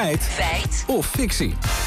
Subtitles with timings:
[0.00, 0.22] Feit.
[0.22, 0.84] Feit.
[0.86, 1.79] Of fictie.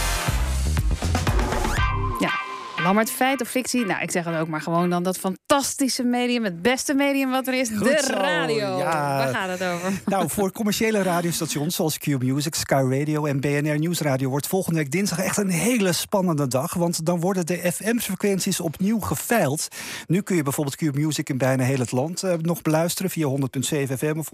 [2.83, 3.85] Lammert, feit of fictie?
[3.85, 5.03] Nou, ik zeg het ook maar gewoon dan.
[5.03, 8.77] Dat fantastische medium, het beste medium wat er is, de radio.
[8.77, 9.17] Ja.
[9.17, 9.91] Waar gaat het over?
[10.05, 14.29] Nou, voor commerciële radiostations zoals Q Music, Sky Radio en BNR Nieuwsradio...
[14.29, 16.73] wordt volgende week dinsdag echt een hele spannende dag.
[16.73, 19.67] Want dan worden de FM-frequenties opnieuw geveild.
[20.07, 23.11] Nu kun je bijvoorbeeld Q Music in bijna heel het land uh, nog beluisteren...
[23.11, 24.29] via 100.7 FM of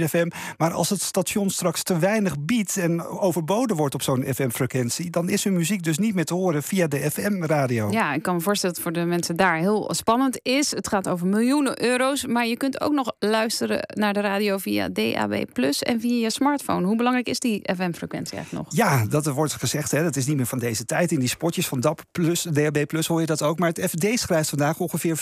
[0.00, 0.28] 100.4 FM.
[0.56, 5.10] Maar als het station straks te weinig biedt en overboden wordt op zo'n FM-frequentie...
[5.10, 7.87] dan is hun muziek dus niet meer te horen via de FM-radio.
[7.90, 10.70] Ja, ik kan me voorstellen dat het voor de mensen daar heel spannend is.
[10.70, 12.26] Het gaat over miljoenen euro's.
[12.26, 16.30] Maar je kunt ook nog luisteren naar de radio via DAB Plus en via je
[16.30, 16.86] smartphone.
[16.86, 18.76] Hoe belangrijk is die FM-frequentie eigenlijk nog?
[18.76, 19.90] Ja, dat wordt gezegd.
[19.90, 20.02] Hè.
[20.02, 21.12] Dat is niet meer van deze tijd.
[21.12, 23.58] In die spotjes van DAB Plus, DAB Plus hoor je dat ook.
[23.58, 25.20] Maar het FD schrijft vandaag ongeveer 50%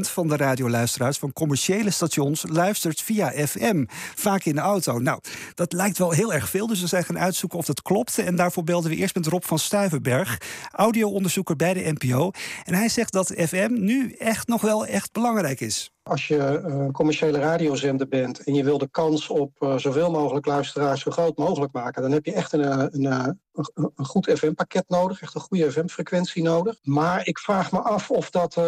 [0.00, 3.84] van de radioluisteraars van commerciële stations luistert via FM.
[4.14, 4.98] Vaak in de auto.
[4.98, 5.20] Nou,
[5.54, 6.66] dat lijkt wel heel erg veel.
[6.66, 8.18] Dus we zijn gaan uitzoeken of dat klopt.
[8.18, 10.38] En daarvoor belden we eerst met Rob van Stuivenberg,
[10.70, 12.30] audioonderzoeker bij bij de NPO.
[12.64, 15.90] En hij zegt dat FM nu echt nog wel echt belangrijk is.
[16.02, 20.46] Als je een commerciële radiozender bent en je wil de kans op uh, zoveel mogelijk
[20.46, 24.84] luisteraars zo groot mogelijk maken, dan heb je echt een, een, een, een goed FM-pakket
[24.88, 26.78] nodig, echt een goede FM-frequentie nodig.
[26.82, 28.58] Maar ik vraag me af of dat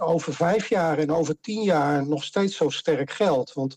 [0.00, 3.52] over vijf jaar en over tien jaar nog steeds zo sterk geldt.
[3.52, 3.76] Want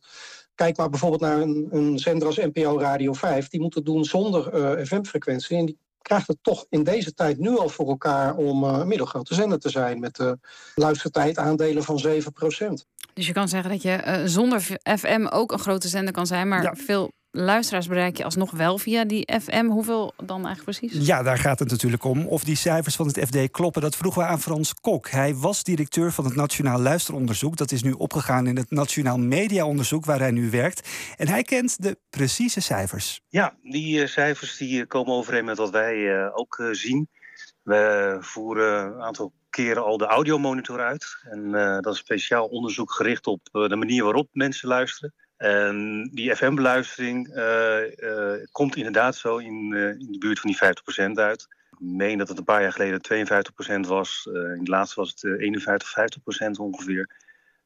[0.55, 4.03] kijk maar bijvoorbeeld naar een, een zender als NPO Radio 5, die moet het doen
[4.03, 5.57] zonder uh, FM-frequentie.
[5.57, 8.87] En die krijgt het toch in deze tijd nu al voor elkaar om uh, een
[8.87, 10.31] middelgrote zender te zijn met uh,
[10.75, 12.09] luistertijd aandelen van 7%.
[13.13, 14.61] Dus je kan zeggen dat je uh, zonder
[14.97, 16.75] FM ook een grote zender kan zijn, maar ja.
[16.75, 19.65] veel luisteraars bereik je alsnog wel via die FM.
[19.65, 21.07] Hoeveel dan eigenlijk precies?
[21.07, 22.27] Ja, daar gaat het natuurlijk om.
[22.27, 25.09] Of die cijfers van het FD kloppen, dat vroegen we aan Frans Kok.
[25.09, 27.57] Hij was directeur van het Nationaal Luisteronderzoek.
[27.57, 30.89] Dat is nu opgegaan in het Nationaal Mediaonderzoek, waar hij nu werkt.
[31.17, 33.21] En hij kent de precieze cijfers.
[33.27, 37.09] Ja, die uh, cijfers die komen overeen met wat wij uh, ook uh, zien.
[37.63, 41.05] We voeren een aantal keren al de audiomonitor uit.
[41.21, 41.51] En
[41.81, 45.13] dat is speciaal onderzoek gericht op de manier waarop mensen luisteren.
[45.39, 50.59] En die FM-beluistering uh, uh, komt inderdaad zo in, uh, in de buurt van die
[51.11, 51.47] 50% uit.
[51.71, 53.27] Ik meen dat het een paar jaar geleden
[53.85, 54.29] 52% was.
[54.31, 55.95] in het laatste was het 51,
[56.47, 57.09] 50% ongeveer.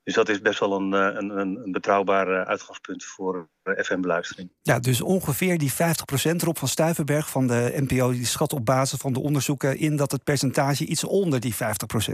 [0.04, 4.50] Dus dat is best wel een, een, een betrouwbaar uitgangspunt voor FM-beluistering.
[4.62, 5.76] Ja, dus ongeveer die 50%
[6.38, 8.12] Rob van Stuivenberg van de NPO...
[8.12, 11.58] die schat op basis van de onderzoeken in dat het percentage iets onder die 50%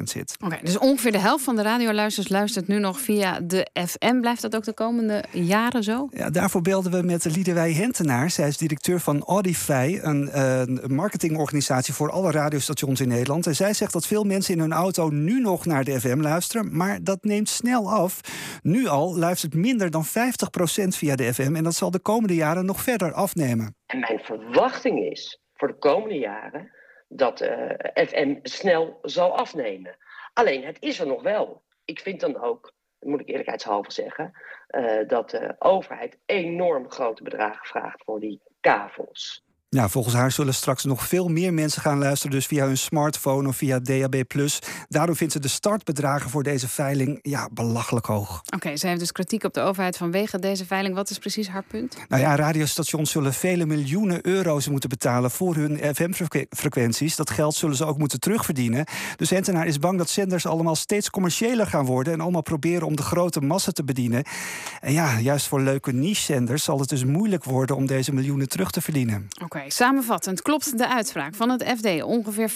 [0.04, 0.36] zit.
[0.36, 4.20] Oké, okay, dus ongeveer de helft van de radioluisters luistert nu nog via de FM.
[4.20, 6.08] Blijft dat ook de komende jaren zo?
[6.12, 8.32] Ja, daarvoor belden we met Liedewij Hentenaar.
[8.32, 13.48] Zij is directeur van Audify, een, een marketingorganisatie voor alle radiostations in Nederland.
[13.48, 16.78] En zij zegt dat veel mensen in hun auto nu nog naar de FM luisteren,
[16.78, 18.22] maar dat neemt snel af.
[18.62, 20.08] Nu al luistert minder dan 50%
[20.88, 21.56] via de FM.
[21.56, 23.76] En dat zal de komende jaren nog verder afnemen.
[23.86, 26.72] En mijn verwachting is voor de komende jaren
[27.08, 29.98] dat uh, FM snel zal afnemen.
[30.34, 31.64] Alleen het is er nog wel.
[31.86, 34.32] Ik vind dan ook, moet ik eerlijkheidshalve zeggen,
[34.70, 39.44] uh, dat de overheid enorm grote bedragen vraagt voor die kavels.
[39.72, 43.48] Ja, volgens haar zullen straks nog veel meer mensen gaan luisteren, dus via hun smartphone
[43.48, 44.24] of via DAB+.
[44.88, 48.42] Daarom vindt ze de startbedragen voor deze veiling ja, belachelijk hoog.
[48.46, 50.96] Oké, okay, ze heeft dus kritiek op de overheid vanwege deze veiling.
[50.96, 51.98] Wat is precies haar punt?
[52.08, 57.16] Nou ja, radiostations zullen vele miljoenen euro's moeten betalen voor hun FM-frequenties.
[57.16, 58.86] Dat geld zullen ze ook moeten terugverdienen.
[59.16, 62.96] Dus Hentenaar is bang dat zenders allemaal steeds commerciëler gaan worden en allemaal proberen om
[62.96, 64.24] de grote massa te bedienen.
[64.82, 68.72] En ja, juist voor leuke niche-zenders zal het dus moeilijk worden om deze miljoenen terug
[68.72, 69.28] te verdienen.
[69.34, 69.44] Oké.
[69.44, 69.59] Okay.
[69.60, 72.04] Okay, samenvattend klopt de uitspraak van het FD.
[72.04, 72.54] Ongeveer 50%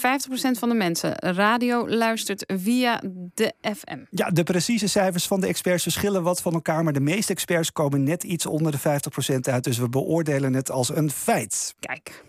[0.59, 3.01] van de mensen radio luistert via
[3.33, 3.97] de FM.
[4.09, 6.83] Ja, de precieze cijfers van de experts verschillen wat van elkaar...
[6.83, 9.63] maar de meeste experts komen net iets onder de 50% uit.
[9.63, 11.75] Dus we beoordelen het als een feit.
[11.79, 12.23] Kijk.